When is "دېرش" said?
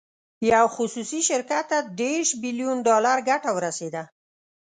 2.01-2.29